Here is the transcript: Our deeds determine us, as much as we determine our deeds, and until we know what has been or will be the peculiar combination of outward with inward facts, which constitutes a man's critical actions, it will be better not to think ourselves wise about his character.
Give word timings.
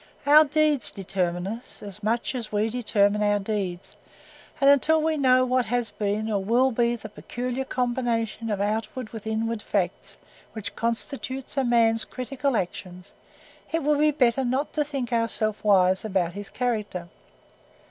Our 0.25 0.45
deeds 0.45 0.89
determine 0.89 1.45
us, 1.45 1.83
as 1.83 2.01
much 2.01 2.33
as 2.33 2.51
we 2.51 2.69
determine 2.69 3.21
our 3.21 3.37
deeds, 3.37 3.95
and 4.59 4.67
until 4.67 4.99
we 4.99 5.15
know 5.15 5.45
what 5.45 5.67
has 5.67 5.91
been 5.91 6.27
or 6.31 6.43
will 6.43 6.71
be 6.71 6.95
the 6.95 7.07
peculiar 7.07 7.65
combination 7.65 8.49
of 8.49 8.59
outward 8.59 9.09
with 9.11 9.27
inward 9.27 9.61
facts, 9.61 10.17
which 10.53 10.75
constitutes 10.75 11.55
a 11.55 11.63
man's 11.63 12.03
critical 12.03 12.57
actions, 12.57 13.13
it 13.71 13.83
will 13.83 13.99
be 13.99 14.09
better 14.09 14.43
not 14.43 14.73
to 14.73 14.83
think 14.83 15.13
ourselves 15.13 15.63
wise 15.63 16.03
about 16.03 16.33
his 16.33 16.49
character. 16.49 17.07